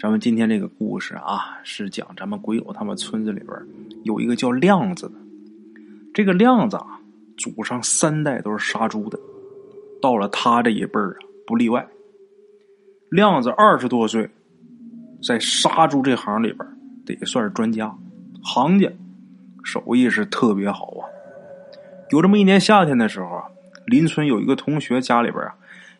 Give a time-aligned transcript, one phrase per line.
[0.00, 3.50] 咱们今天这个故事啊，是讲咱们鬼友他们村子里边
[4.02, 5.12] 有一个叫亮子的。
[6.14, 6.98] 这个亮子啊，
[7.36, 9.20] 祖上三代都是杀猪的，
[10.00, 11.16] 到了他这一辈儿啊，
[11.46, 11.86] 不例外。
[13.10, 14.30] 亮子二十多岁，
[15.22, 16.66] 在杀猪这行里边
[17.04, 17.94] 得算是专家，
[18.42, 18.90] 行家，
[19.62, 21.04] 手艺是特别好啊。
[22.08, 23.44] 有这么一年夏天的时候啊，
[23.84, 25.54] 邻村有一个同学家里边啊，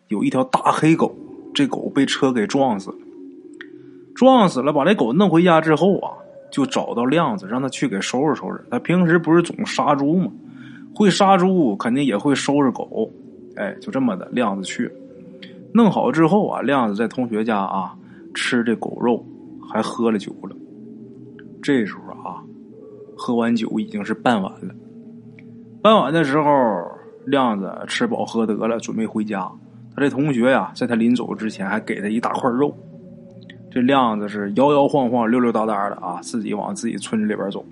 [0.07, 1.15] 有一条大黑狗，
[1.53, 2.95] 这狗被车给撞死了。
[4.21, 6.13] 撞死了，把这狗弄回家之后啊，
[6.51, 8.63] 就找到亮子，让他去给收拾收拾。
[8.69, 10.31] 他平时不是总杀猪吗？
[10.93, 13.09] 会杀猪，肯定也会收拾狗。
[13.55, 14.91] 哎，就这么的，亮子去
[15.73, 17.95] 弄好之后啊，亮子在同学家啊
[18.35, 19.25] 吃这狗肉，
[19.67, 20.55] 还喝了酒了。
[21.63, 22.43] 这时候啊，
[23.17, 24.71] 喝完酒已经是傍晚了。
[25.81, 26.51] 傍晚的时候，
[27.25, 29.51] 亮子吃饱喝得了，准备回家。
[29.95, 32.71] 他这同学呀，在他临走之前还给他一大块肉。
[33.71, 37.65] 这亮子是摇摇晃晃、溜溜达达的啊，自己往自己村子里边走。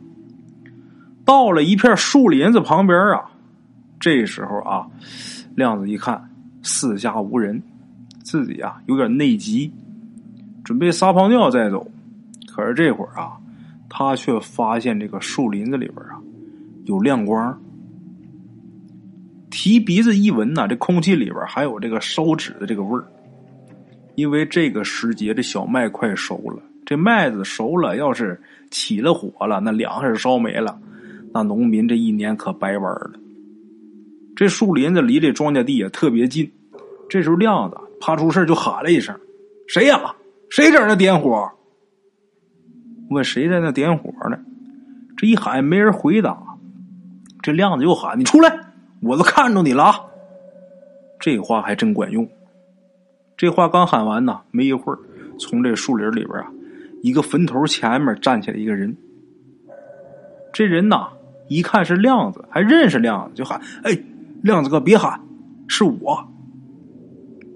[1.26, 3.30] 到了一片树林子旁边啊，
[4.00, 4.88] 这时候啊，
[5.56, 6.30] 亮子一看
[6.64, 7.62] 四下无人，
[8.24, 9.72] 自己啊有点内急，
[10.64, 11.86] 准备撒泡尿再走。
[12.48, 13.38] 可是这会儿啊，
[13.90, 16.18] 他却发现这个树林子里边啊
[16.86, 17.62] 有亮光，
[19.52, 23.06] 提鼻子一闻呐，这空气里边还有这个烧纸的这个味儿。
[24.20, 26.62] 因为这个时节，这小麦快熟了。
[26.86, 28.38] 这麦子熟了，要是
[28.70, 30.78] 起了火了，那粮食烧没了，
[31.34, 33.14] 那农民这一年可白玩了。
[34.36, 36.52] 这树林子离这庄稼地也特别近。
[37.10, 39.18] 这时候，亮子怕出事就喊了一声
[39.70, 40.14] ：“谁呀？
[40.50, 41.50] 谁在那点火？”
[43.12, 44.38] 问谁在那点火呢？
[45.16, 46.38] 这一喊没人回答。
[47.42, 48.54] 这亮子又喊：“你出来！
[49.02, 50.02] 我都看着你了啊。”
[51.22, 52.30] 这话还真管用。
[53.40, 55.00] 这话刚喊完呢，没一会儿，
[55.40, 56.52] 从这树林里边啊，
[57.02, 58.94] 一个坟头前面站起来一个人。
[60.52, 61.08] 这人呐，
[61.48, 63.98] 一看是亮子，还认识亮子，就喊：“哎，
[64.44, 65.18] 亮子哥，别喊，
[65.70, 66.28] 是我。”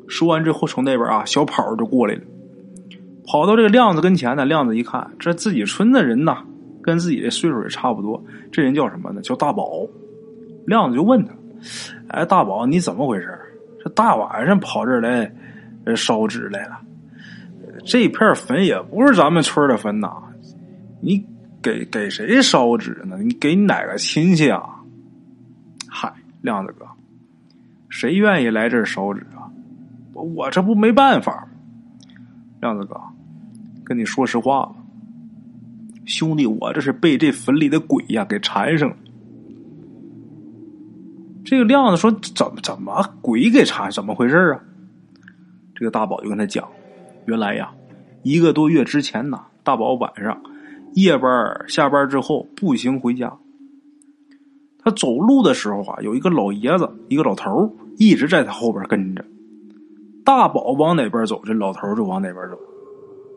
[0.08, 2.22] 说完之后，从那边啊，小跑就过来了，
[3.28, 4.46] 跑到这个亮子跟前呢。
[4.46, 6.46] 亮子一看，这自己村的人呐，
[6.82, 8.24] 跟自己的岁数也差不多。
[8.54, 9.22] 这人叫什么呢？
[9.22, 9.86] 叫大宝。
[10.66, 11.34] 亮子就问他
[12.08, 13.38] ：“哎，大宝，你怎么回事？
[13.84, 15.30] 这大晚上跑这儿来？”
[15.86, 16.80] 人烧纸来了，
[17.86, 20.10] 这片坟也不是咱们村的坟呐，
[21.02, 21.26] 你
[21.62, 23.18] 给给谁烧纸呢？
[23.22, 24.62] 你给你哪个亲戚啊？
[25.90, 26.86] 嗨，亮子哥，
[27.90, 29.52] 谁愿意来这儿烧纸啊？
[30.14, 31.48] 我这不没办法。
[32.62, 32.96] 亮子哥，
[33.84, 34.76] 跟你说实话吧，
[36.06, 38.96] 兄弟，我这是被这坟里的鬼呀给缠上了。
[41.44, 43.92] 这个亮子说：“怎么怎么鬼给缠？
[43.92, 44.62] 怎么回事啊？”
[45.84, 46.66] 这个大宝就跟他讲，
[47.26, 47.74] 原来呀，
[48.22, 50.42] 一个多月之前呢，大宝晚上
[50.94, 51.30] 夜班
[51.68, 53.38] 下班之后步行回家，
[54.80, 59.26] 他走路的时候啊，有一个老爷子，一个老头一直在他后边跟着。
[60.24, 62.58] 大宝往哪边走，这老头就往哪边走。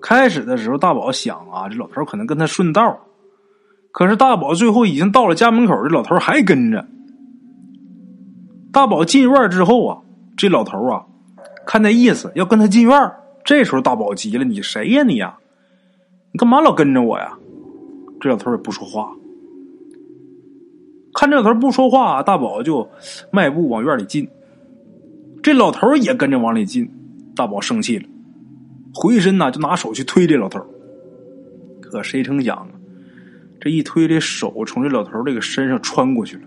[0.00, 2.96] 开始的时候，大宝想啊，这老头可能跟他顺道，
[3.90, 6.86] 可是大宝最后已经到了家门口，这老头还跟着。
[8.72, 9.98] 大宝进院之后啊，
[10.36, 11.06] 这老头啊。
[11.66, 13.12] 看那意思，要跟他进院
[13.44, 15.36] 这时候大宝急了：“你谁呀你呀？
[16.32, 17.36] 你干嘛老跟着我呀？”
[18.20, 19.12] 这老头也不说话。
[21.12, 22.88] 看这老头不说话，大宝就
[23.30, 24.28] 迈步往院里进。
[25.42, 26.90] 这老头也跟着往里进。
[27.34, 28.08] 大宝生气了，
[28.94, 30.64] 回身呢就拿手去推这老头。
[31.82, 32.68] 可谁成想啊，
[33.60, 36.42] 这一推，这手从这老头这个身上穿过去了。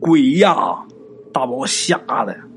[0.00, 0.84] 鬼呀！
[1.32, 2.47] 大宝吓得呀！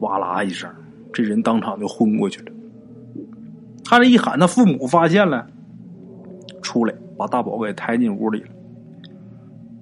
[0.00, 0.70] 哇啦一声，
[1.12, 2.52] 这人当场就昏过去了。
[3.84, 5.46] 他这一喊，他父母发现了，
[6.62, 8.48] 出来把大宝给抬进屋里了。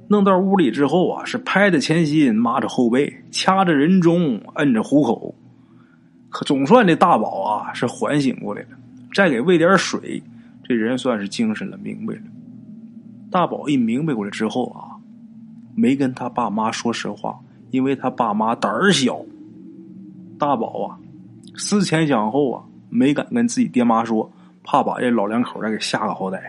[0.09, 5.35] 弄到屋里之后啊，是拍着前心，抹着后背，掐着人中，摁着虎口。
[6.31, 8.69] 可总算这大宝啊是缓醒过来了，
[9.15, 10.23] 再给喂点水，
[10.65, 12.23] 这人算是精神了，明白了。
[13.31, 14.97] 大宝一明白过来之后啊，
[15.75, 17.39] 没跟他爸妈说实话，
[17.71, 19.21] 因为他爸妈胆儿小。
[20.39, 20.99] 大宝啊，
[21.57, 24.31] 思前想后啊，没敢跟自己爹妈说，
[24.63, 26.41] 怕把这老两口再给吓个好歹。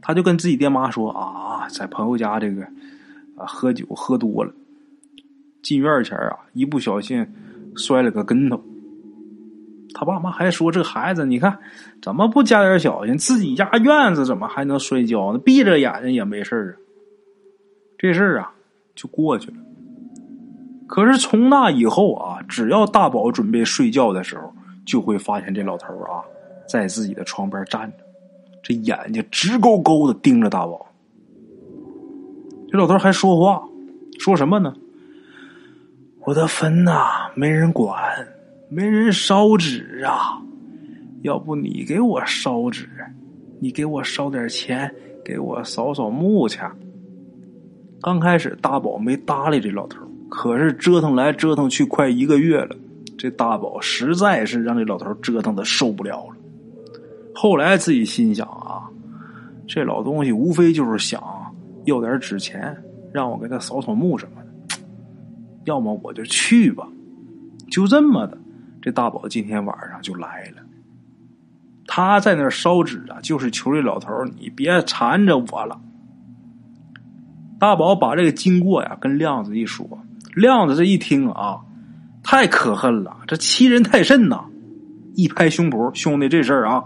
[0.00, 2.62] 他就跟自己爹妈说啊，在朋友家这个
[3.36, 4.52] 啊喝酒喝多了，
[5.62, 7.26] 进院前啊一不小心
[7.76, 8.62] 摔了个跟头。
[9.94, 11.58] 他爸妈还说这孩子你看
[12.00, 15.38] 怎么不加点小心，自己家院子怎么还能摔跤呢？
[15.38, 16.74] 闭着眼睛也没事啊。
[17.98, 18.52] 这事儿啊
[18.94, 19.56] 就过去了。
[20.92, 24.52] 可是从那以后啊，只要大宝准备睡觉的时候，
[24.84, 26.20] 就会发现这老头啊，
[26.68, 28.04] 在自己的床边站着，
[28.62, 30.86] 这眼睛直勾勾的盯着大宝。
[32.70, 33.66] 这老头还说话，
[34.18, 34.74] 说什么呢？
[36.26, 37.98] 我的坟呐，没人管，
[38.68, 40.42] 没人烧纸啊，
[41.22, 42.86] 要不你给我烧纸，
[43.60, 44.94] 你给我烧点钱，
[45.24, 46.60] 给我扫扫墓去。
[48.02, 50.04] 刚开始大宝没搭理这老头，
[50.34, 52.74] 可是折腾来折腾去，快一个月了。
[53.18, 56.36] 这大宝实在是让这老头折腾的受不了了。
[57.34, 58.88] 后来自己心想啊，
[59.68, 61.22] 这老东西无非就是想
[61.84, 62.74] 要点纸钱，
[63.12, 64.76] 让我给他扫扫墓什么的。
[65.64, 66.88] 要么我就去吧，
[67.70, 68.38] 就这么的。
[68.80, 70.62] 这大宝今天晚上就来了。
[71.86, 75.78] 他在那烧纸啊，就是求这老头你别缠着我了。
[77.60, 79.86] 大宝把这个经过呀跟亮子一说，
[80.34, 81.60] 亮子这一听啊。
[82.24, 84.44] 太可恨了，这欺人太甚呐！
[85.16, 86.84] 一拍胸脯，兄弟，这事儿啊，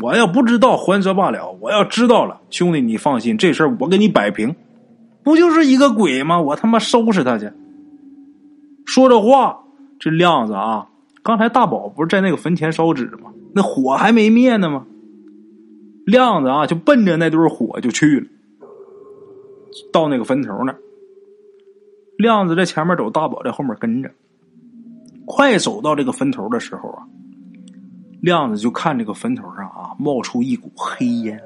[0.00, 4.56] 我要不知道还则罢了，我要知道了，兄弟你放心，这事儿我给你摆平。
[5.22, 6.40] 不就是一个鬼吗？
[6.40, 7.52] 我他妈收拾他去！
[8.86, 9.64] 说这话，
[10.00, 10.88] 这亮子啊，
[11.22, 13.30] 刚才大宝不是在那个坟前烧纸吗？
[13.54, 14.86] 那火还没灭呢吗？
[16.06, 18.26] 亮子啊，就奔着那堆火就去了，
[19.92, 20.78] 到那个坟头那儿。
[22.22, 24.08] 亮子在前面走，大宝在后面跟着。
[25.26, 27.02] 快走到这个坟头的时候啊，
[28.20, 31.40] 亮子就看这个坟头上啊冒出一股黑烟。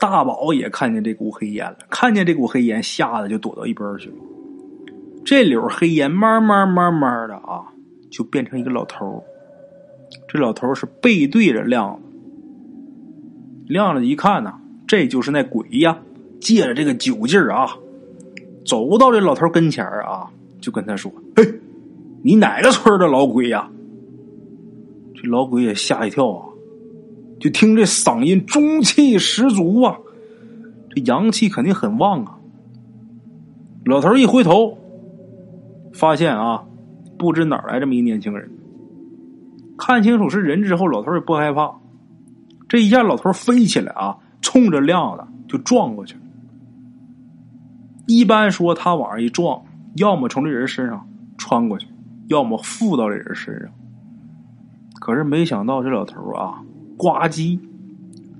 [0.00, 4.16] 大宝也看见这股黑烟了，看见这股黑烟，吓得就躲到一边去了。
[5.24, 7.62] 这绺黑烟慢慢慢慢的啊，
[8.10, 9.22] 就变成一个老头
[10.26, 12.02] 这老头是背对着亮子。
[13.68, 14.52] 亮子一看呢，
[14.84, 15.96] 这就是那鬼呀，
[16.40, 17.68] 借着这个酒劲儿啊，
[18.64, 20.30] 走到这老头跟前啊，
[20.60, 21.44] 就跟他说：“嘿。”
[22.24, 23.68] 你哪个村的老鬼呀？
[25.16, 26.46] 这老鬼也吓一跳啊！
[27.40, 29.98] 就听这嗓音中气十足啊，
[30.90, 32.38] 这阳气肯定很旺啊。
[33.84, 34.78] 老头一回头，
[35.92, 36.64] 发现啊，
[37.18, 38.48] 不知哪来这么一年轻人。
[39.76, 41.74] 看清楚是人之后，老头也不害怕。
[42.68, 46.14] 这一下，老头飞起来啊，冲着亮子就撞过去。
[48.14, 49.64] 一般说，他往上一撞，
[49.96, 51.86] 要么从这人身上穿过去。
[52.28, 53.70] 要么附到这人身上，
[55.00, 56.62] 可是没想到这老头啊，
[56.96, 57.58] 呱唧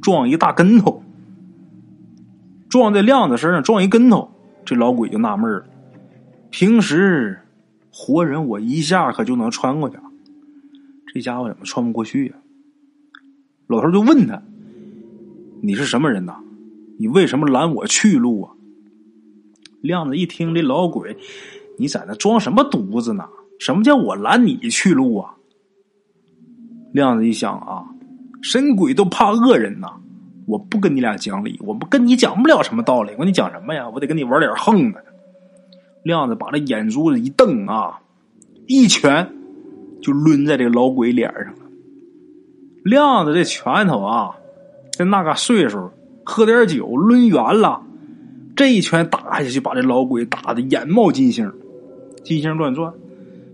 [0.01, 1.03] 撞一大跟头，
[2.71, 4.31] 撞在亮子身上撞一跟头，
[4.65, 5.65] 这老鬼就纳闷了：
[6.51, 7.41] 平时
[7.93, 10.05] 活人我一下可就能穿过去了，
[11.13, 12.35] 这家伙怎么穿不过去呀？
[13.67, 14.41] 老头就问他
[15.61, 16.37] ：“你是什么人呐？
[16.99, 18.53] 你为什么拦我去路啊？”
[19.83, 21.17] 亮子一听这老鬼，
[21.77, 23.29] 你在那装什么犊子呢？
[23.59, 25.35] 什么叫我拦你去路啊？
[26.93, 27.85] 亮子一想啊，
[28.43, 29.89] 神鬼都怕恶人呐！
[30.47, 33.13] 我不跟你俩讲理，我不跟你讲不了什么道理。
[33.13, 33.89] 我跟你讲什么呀？
[33.89, 35.05] 我得跟你玩点横的。
[36.03, 38.01] 亮子把这眼珠子一瞪啊，
[38.67, 39.33] 一拳
[40.03, 41.61] 就抡在这老鬼脸上了。
[42.85, 44.37] 亮子这拳头啊，
[44.93, 45.91] 在那个岁数，
[46.25, 47.81] 喝点酒抡圆了，
[48.55, 51.51] 这一拳打下去，把这老鬼打的眼冒金星，
[52.23, 52.93] 金星乱转。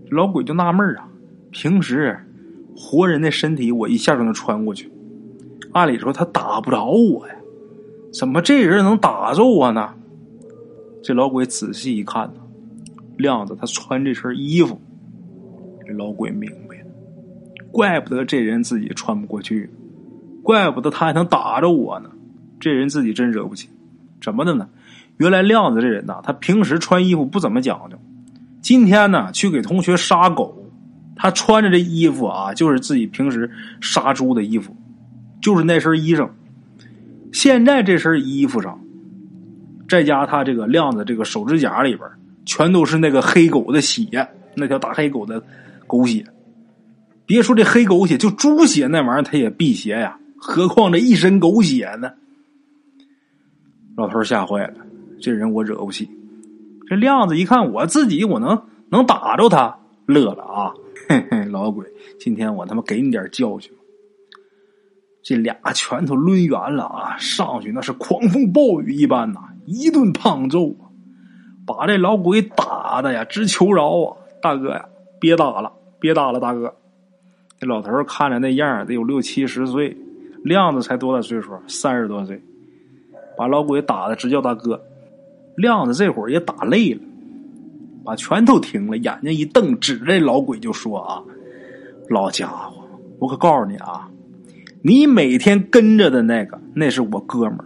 [0.09, 1.07] 老鬼就纳闷啊，
[1.51, 2.17] 平时
[2.75, 4.91] 活人的身体我一下就能穿过去，
[5.71, 7.35] 按理说他打不着我呀，
[8.11, 9.93] 怎么这人能打着我呢？
[11.03, 12.41] 这老鬼仔细一看呢，
[13.17, 14.81] 亮子他穿这身衣服，
[15.85, 16.85] 这老鬼明白了，
[17.71, 19.69] 怪不得这人自己穿不过去，
[20.41, 22.09] 怪不得他还能打着我呢，
[22.59, 23.69] 这人自己真惹不起，
[24.19, 24.67] 怎么的呢？
[25.19, 27.97] 原来亮子这人呐，他平时穿衣服不怎么讲究。
[28.61, 30.71] 今天呢，去给同学杀狗，
[31.13, 34.73] 他穿着这衣服啊，就是自己平时杀猪的衣服，
[35.41, 36.29] 就是那身衣裳。
[37.33, 38.79] 现在这身衣服上，
[39.89, 42.09] 再加他这个亮子这个手指甲里边，
[42.45, 45.43] 全都是那个黑狗的血，那条大黑狗的
[45.85, 46.25] 狗血。
[47.25, 50.17] 别说这黑狗血，就猪血那玩意儿，他也辟邪呀。
[50.37, 52.09] 何况这一身狗血呢？
[53.97, 54.73] 老头吓坏了，
[55.21, 56.09] 这人我惹不起。
[56.87, 60.73] 这亮子一看，我自己我能能打着他，乐了啊！
[61.07, 61.85] 嘿嘿，老鬼，
[62.19, 63.71] 今天我他妈给你点教训。
[65.21, 70.89] 这俩拳头抡圆了啊，上去那是狂风暴雨一般呐，一顿胖揍啊，
[71.67, 74.17] 把这老鬼打的呀直求饶啊！
[74.41, 74.85] 大哥呀，
[75.19, 76.73] 别打了，别打了，大哥。
[77.59, 79.95] 这老头看着那样得有六七十岁，
[80.43, 81.51] 亮子才多大岁数？
[81.67, 82.41] 三十多岁，
[83.37, 84.81] 把老鬼打的直叫大哥。
[85.59, 87.01] 亮子这会儿也打累了，
[88.05, 91.21] 把拳头停了，眼睛一瞪，指着老鬼就说：“啊，
[92.09, 92.83] 老家伙，
[93.19, 94.09] 我可告诉你啊，
[94.81, 97.65] 你每天跟着的那个，那是我哥们儿。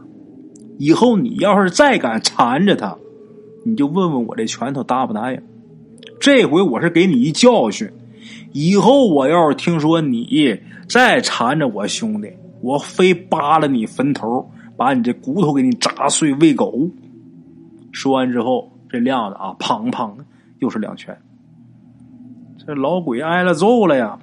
[0.79, 2.97] 以后你要是再敢缠着他，
[3.63, 5.39] 你就问问我这拳头答不答应。
[6.19, 7.91] 这回我是给你一教训，
[8.53, 10.59] 以后我要是听说你
[10.89, 12.31] 再缠着我兄弟，
[12.61, 16.89] 我非扒了你坟头，把你这骨头给你砸碎喂狗。
[17.93, 20.13] 说完之后，这亮子啊，砰砰
[20.59, 21.17] 又是两拳。
[22.57, 24.19] 这老鬼挨了揍了呀，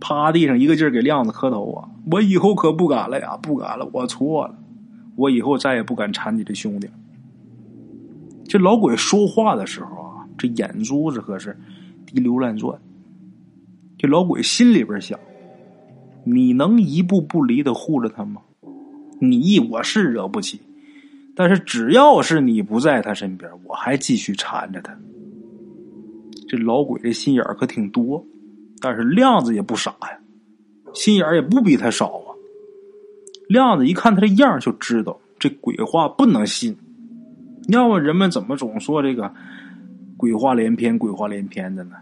[0.00, 1.88] 趴地上一个劲儿给亮子磕头啊！
[2.10, 4.54] 我以后可不敢了呀，不敢了，我错了，
[5.16, 6.88] 我以后再也不敢缠你这兄弟。
[8.44, 11.58] 这老鬼说话的时候啊，这眼珠子可是
[12.06, 12.78] 滴溜乱转。
[13.98, 15.18] 这老鬼心里边想：
[16.24, 18.42] 你能一步不离的护着他吗？
[19.20, 20.60] 你我是惹不起，
[21.34, 24.96] 但是只要是你不在他身边，我还继续缠着他。
[26.48, 28.24] 这老鬼这心眼可挺多，
[28.80, 30.18] 但是亮子也不傻呀，
[30.92, 32.28] 心眼也不比他少啊。
[33.48, 36.76] 亮子一看他这样就知道这鬼话不能信，
[37.68, 39.32] 要么人们怎么总说这个
[40.16, 41.96] 鬼话连篇、鬼话连篇的呢？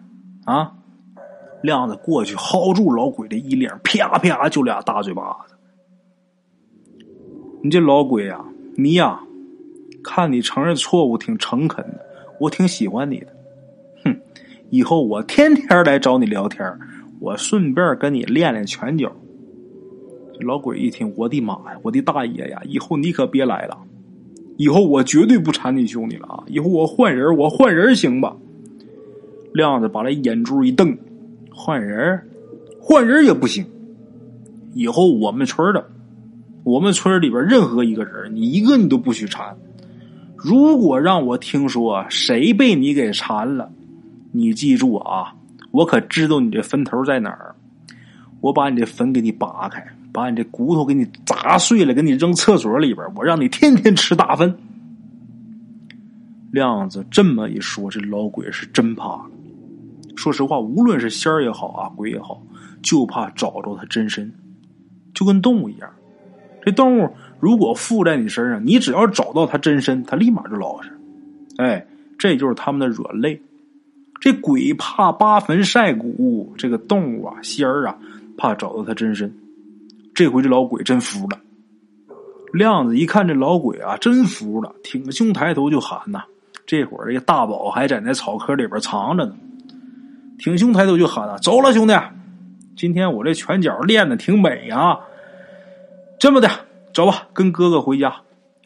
[0.45, 0.73] 啊！
[1.63, 5.55] 亮子过去薅住老鬼的衣领，啪啪就俩大嘴巴子。
[7.63, 8.43] 你这老鬼呀，
[8.77, 9.21] 你呀，
[10.03, 12.01] 看你承认错误挺诚恳的，
[12.39, 13.27] 我挺喜欢你的。
[14.05, 14.17] 哼
[14.71, 16.67] 以后我天天来找你聊天，
[17.19, 19.13] 我顺便跟你练练拳脚。
[20.39, 22.63] 这老鬼一听，我的妈呀，我的大爷呀！
[22.65, 23.77] 以后你可别来了，
[24.57, 26.45] 以后我绝对不缠你兄弟了啊！
[26.47, 28.35] 以后我换人，我换人行吧？
[29.53, 30.97] 亮子把那眼珠一瞪，
[31.51, 32.23] 换人，
[32.81, 33.67] 换人也不行。
[34.73, 35.91] 以后我们村的，
[36.63, 39.57] 我们村里边任何一个人，你一个你都不许缠。
[40.37, 43.71] 如果让我听说谁被你给缠了，
[44.33, 45.35] 你记住啊，
[45.71, 47.55] 我可知道你这坟头在哪儿。
[48.41, 54.57] 我把你这坟给你扒开，把你这骨头给你砸碎了，给你扔厕所里边，我让你天天吃大粪。
[56.51, 59.27] 亮子这么一说，这老鬼是真怕了。
[60.17, 62.43] 说实话，无论是仙儿也好啊，鬼也好，
[62.83, 64.33] 就怕找着他真身，
[65.15, 65.91] 就跟动物一样。
[66.63, 70.91] 这动物如果附在你身上，你只要找到他真身，他立马就老实。
[71.57, 71.87] 哎，
[72.19, 73.41] 这就是他们的软肋。
[74.21, 77.97] 这鬼怕扒坟晒骨，这个动物啊，仙儿啊，
[78.37, 79.35] 怕找到他真身。
[80.15, 81.39] 这回这老鬼真服了。
[82.53, 86.23] 亮子一看这老鬼啊，真服了，挺胸抬头就喊呐。
[86.67, 89.35] 这会儿这个大宝还在那草窠里边藏着呢，
[90.39, 91.95] 挺胸抬头就喊啊：“走了，兄弟，
[92.77, 94.99] 今天我这拳脚练的挺美啊。
[96.21, 96.49] 这么的，
[96.95, 98.15] 走吧，跟哥哥回家，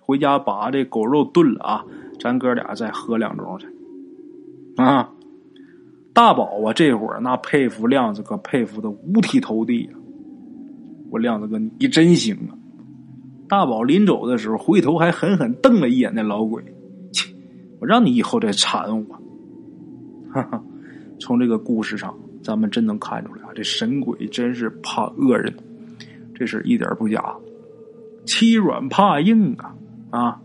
[0.01, 1.85] 回家把这狗肉炖了啊，
[2.21, 3.67] 咱哥俩再喝两盅去。”
[4.77, 5.09] 啊。
[6.13, 9.99] 大宝啊，这会儿那佩服亮子可佩服的五体投地啊！
[11.11, 12.55] 我亮子哥，你真行啊！
[13.49, 16.63] 大宝临走的时候，回头还狠狠瞪了一眼那老鬼，
[17.13, 17.35] 切！
[17.81, 19.21] 我让你以后再缠我！
[20.33, 20.63] 哈哈！
[21.19, 25.53] 从这个故事上，咱们真能看出来啊，这神鬼真是怕恶人，
[26.37, 27.35] 这是一点不假。
[28.25, 29.75] 欺软怕硬啊
[30.11, 30.41] 啊！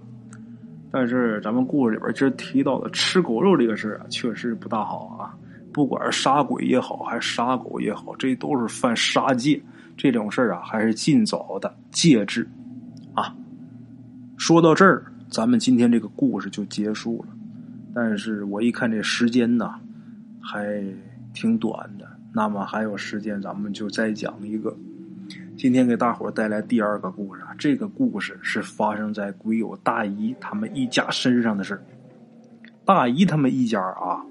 [0.92, 5.38] 但是咱们故事里边今儿提到的吃狗肉这个事啊，确实不大好啊。
[5.72, 9.62] 不管是杀鬼也好，还是杀狗也好，这都是犯杀戒。
[9.96, 12.48] 这种事啊，还是尽早的戒之
[13.14, 13.36] 啊。
[14.38, 17.36] 说到这儿，咱们今天这个故事就结束了。
[17.94, 19.76] 但是我一看这时间呢，
[20.42, 20.84] 还
[21.34, 22.08] 挺短的。
[22.34, 24.76] 那么还有时间，咱们就再讲一个。
[25.60, 31.84] 今天给大伙带来第二个故事啊，这个故事是发生在鬼友大姨他们一家身上的事
[32.86, 34.26] 大姨他们一家啊。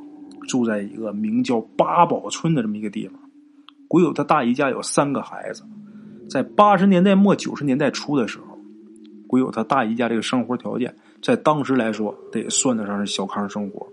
[0.48, 3.20] 住在一个名叫八宝村的这么一个地方，
[3.88, 5.62] 鬼友他大姨家有三个孩子，
[6.30, 8.58] 在八十年代末九十年代初的时候，
[9.26, 13.86] 鬼友他大姨家这个生活条件在当时来说得算得上是小康生活，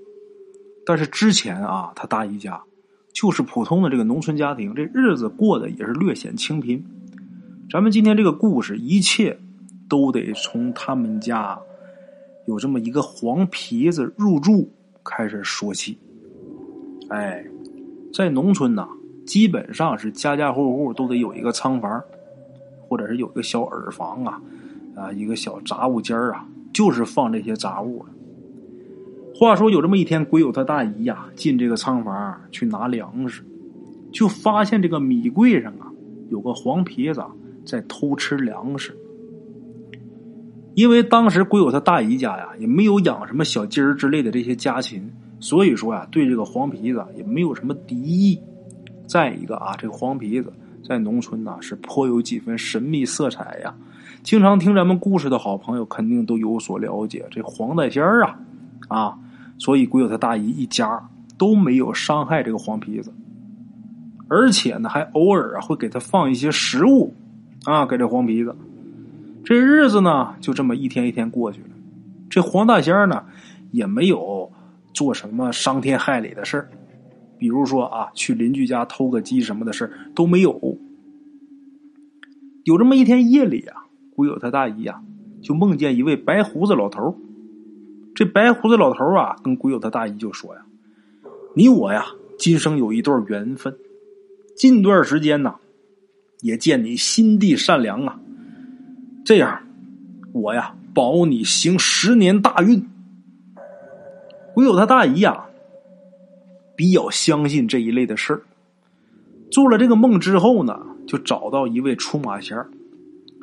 [0.85, 2.63] 但是之前啊，他大姨家
[3.11, 6.81] 就是普通的这个农村家庭，这日子过得也是略显清贫。
[7.71, 9.39] 咱们今天这个故事，一切
[9.89, 11.59] 都得从他们家
[12.45, 14.71] 有这么一个黄皮子入住
[15.03, 15.97] 开始说起。
[17.09, 17.43] 哎，
[18.13, 18.87] 在农村呐，
[19.25, 22.03] 基本上是家家户户都得有一个仓房，
[22.87, 24.41] 或者是有一个小耳房啊，
[24.95, 28.11] 啊，一个小杂物间啊，就是放这些杂物的。
[29.33, 33.43] 话说有这么一天，鬼友他大姨呀进这个仓房去拿粮食，
[34.13, 35.91] 就发现这个米柜上啊
[36.29, 37.21] 有个黄皮子
[37.65, 38.95] 在偷吃粮食。
[40.73, 45.09] 因为当时鬼友他大姨家呀也没有养什么小鸡儿之类的这些家禽。
[45.37, 48.39] 所以说呀，对这个黄皮子也没有什么敌意，
[49.05, 50.51] 再一个啊，这个黄皮子
[50.87, 53.75] 在农村呐是颇有几分神秘色彩呀。
[54.23, 58.39] 经常听咱们故事的好朋友肯定都有所了解，这黄大仙儿啊，
[58.87, 59.19] 啊，
[59.59, 63.13] 所以鬼友他大姨一家都没有伤害这个黄皮子，
[64.27, 67.13] 而且呢还偶尔啊会给他放一些食物
[67.65, 68.55] 啊给这黄皮子。
[69.43, 71.69] 这日子呢就这么一天一天过去了，
[72.29, 73.25] 这黄大仙呢
[73.71, 74.51] 也没有
[74.93, 76.67] 做什么伤天害理的事。
[77.37, 80.77] 比如说啊，去邻居家偷个鸡什么的事都没有。
[82.63, 85.01] 有这么一天夜里啊，古友他大姨呀
[85.41, 87.15] 就梦见一位白胡子老头
[88.15, 90.61] 这白胡子老头啊，跟古友他大姨就说呀
[91.55, 92.05] ：“你我呀，
[92.39, 93.77] 今生有一段缘分。
[94.55, 95.55] 近段时间呢，
[96.45, 98.19] 也见你心地善良啊。
[99.25, 99.61] 这样，
[100.31, 102.87] 我呀保你行十年大运。”
[104.53, 105.41] 古友他大姨呀。
[106.77, 108.41] 比较相信这一类的事儿，
[109.49, 112.69] 做了这个梦之后呢，就找到一位出马仙儿。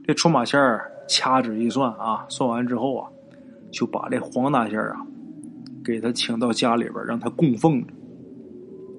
[0.06, 3.08] 这出马仙儿掐指一算啊，算完之后啊，
[3.70, 5.00] 就把这黄大仙儿啊，
[5.82, 7.94] 给他请到家里边，让他供奉着。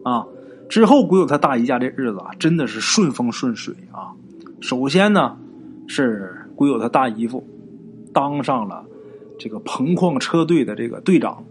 [0.04, 0.26] 啊，
[0.74, 4.10] 之后鬼友他大姨家这日子啊，真的是顺风顺水啊。
[4.60, 5.38] 首先呢，
[5.86, 7.48] 是鬼友他大姨夫
[8.12, 8.84] 当上了
[9.38, 11.44] 这个棚矿车队的这个队长。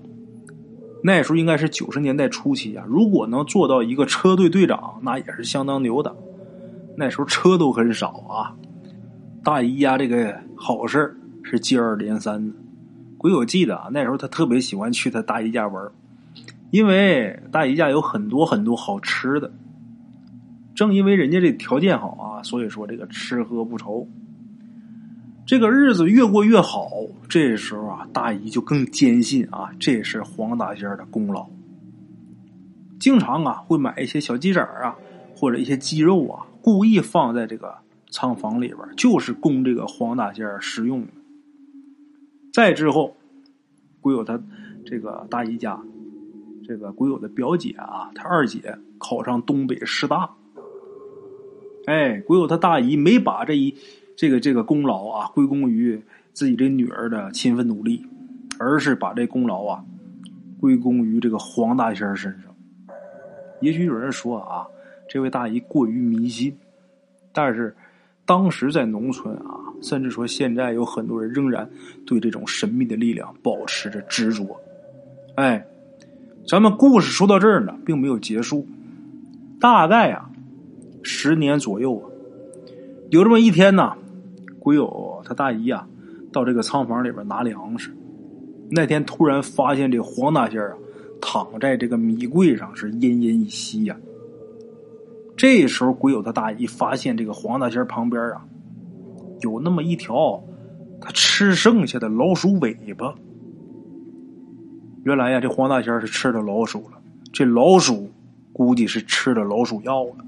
[1.04, 6.16] 那时候应该是九十年代初期啊，如果能做到一个车队队长，那也是相当牛的。
[6.96, 8.56] 那时候车都很少啊，
[9.44, 12.52] 大姨家这个好事是接二连三的。
[13.18, 15.92] 鬼友记得啊，那时候他特别喜欢去他大姨家玩，
[16.72, 19.52] 因为大姨家有很多很多好吃的。
[20.74, 24.08] 正因为人家这条件好啊，所以说这个吃喝不愁。
[25.44, 26.88] 这个日子越过越好，
[27.28, 31.46] 这时候啊，大姨就更坚信啊，这是黄大仙的功劳。
[32.98, 34.96] 经常啊，会买一些小鸡仔啊，
[35.36, 37.76] 或者一些鸡肉啊，故意放在这个
[38.10, 41.06] 仓房里边，就是供这个黄大仙食用。
[42.50, 43.14] 再之后，
[44.00, 44.40] 归有他
[44.86, 45.78] 这个大姨家，
[46.66, 50.30] 这个鬼友的表姐啊，他二姐考上东北师大。
[51.86, 53.74] 哎，鬼友他大姨没把这一。
[54.14, 56.00] 这个这个功劳啊，归功于
[56.34, 58.06] 自己这女儿的勤奋努力，
[58.58, 59.82] 而是把这功劳啊
[60.60, 62.54] 归功于这个黄大仙身上。
[63.62, 64.66] 也许有人说啊，
[65.08, 66.54] 这位大姨过于迷信，
[67.32, 67.74] 但是
[68.26, 71.68] 当时在农村啊，甚至说现在有很多人仍然
[72.06, 74.60] 对这种神秘的力量保持着执着。
[75.36, 75.66] 哎，
[76.46, 78.66] 咱们故事说到这儿呢，并没有结束，
[79.60, 80.28] 大概啊
[81.02, 82.04] 十年左右啊，
[83.10, 83.94] 有这么一天呢。
[84.58, 85.86] 鬼友他大姨啊，
[86.32, 87.90] 到这个仓房里边拿粮食。
[88.70, 90.74] 那天突然发现这黄大仙啊，
[91.20, 93.96] 躺在这个米柜上是奄奄一息呀。
[95.36, 98.44] 这时候鬼友他大姨发现这个黄大仙旁边啊，
[99.40, 100.42] 有那么一条
[101.00, 103.14] 他吃剩下的老鼠尾巴。
[105.04, 106.98] 原来呀，这黄大仙是吃了老鼠了。
[107.32, 108.10] 这老鼠
[108.52, 110.24] 估计是吃了老鼠药了。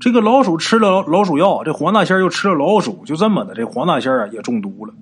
[0.00, 4.92] 这个老鼠吃了老鼠药，这黄大仙又吃了老鼠，就这么的，这黄大仙啊也中毒了。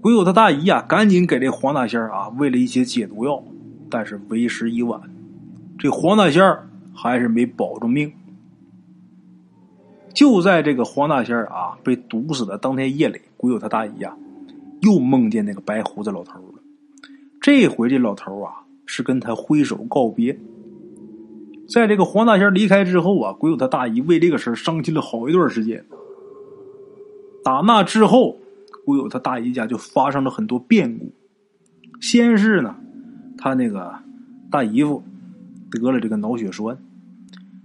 [0.00, 3.42] 鬼友他大姨啊，赶紧给这黄大仙啊喂了一些解毒药，
[3.90, 5.02] 但是为时已晚，
[5.78, 6.56] 这黄大仙
[6.94, 8.12] 还是没保住命。
[10.14, 14.16] 就在这个黄大仙啊被毒死的当天夜里，鬼友他大姨啊
[14.80, 16.51] 又梦见那个白胡子老头了。
[17.42, 20.38] 这回这老头啊是跟他挥手告别。
[21.68, 25.84] 在这个黄大仙离开之后啊，鬼友他大姨为这个事伤心了好一段时间。
[27.42, 28.38] 打那之后，
[28.84, 31.12] 鬼友他大姨家就发生了很多变故。
[32.00, 32.76] 先是呢，
[33.36, 33.92] 他那个
[34.48, 35.02] 大姨夫
[35.70, 36.78] 得了这个脑血栓，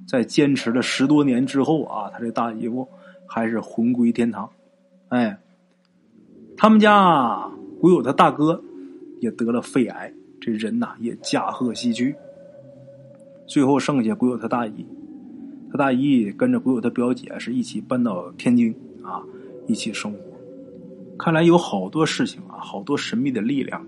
[0.07, 2.87] 在坚持了十多年之后啊，他这大姨夫
[3.27, 4.49] 还是魂归天堂。
[5.09, 5.37] 哎，
[6.55, 7.47] 他们家
[7.79, 8.63] 鬼友他大哥
[9.19, 12.15] 也得了肺癌，这人呐也驾鹤西去。
[13.47, 14.85] 最后剩下鬼友他大姨，
[15.71, 19.23] 他大姨跟着鬼友他表姐是一起搬到天津啊，
[19.67, 20.19] 一起生活。
[21.17, 23.87] 看来有好多事情啊，好多神秘的力量啊，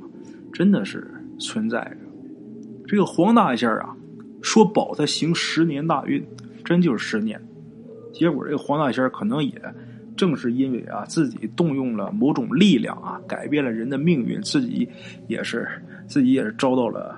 [0.54, 1.98] 真的是存在着。
[2.88, 3.96] 这个黄大仙啊，
[4.42, 6.26] 说保他行十年大运，
[6.64, 7.40] 真就是十年。
[8.12, 9.62] 结果这个黄大仙可能也
[10.20, 14.90] 正是因为啊，自己动用了某种力量啊，改变了人的命运，自己
[15.30, 15.66] 也是
[16.08, 17.18] 自己也是遭到了。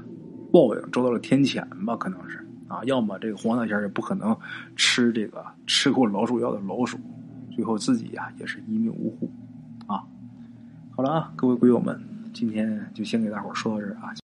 [0.53, 1.95] 报应遭到了天谴吧？
[1.95, 4.37] 可能是啊，要么这个黄大仙也不可能
[4.75, 6.99] 吃这个吃过老鼠药的老鼠，
[7.55, 9.31] 最后自己呀也是一命呜呼
[9.91, 10.03] 啊。
[10.91, 11.99] 好了啊，各位鬼友们，
[12.33, 14.20] 今天就先给大伙说到这儿啊。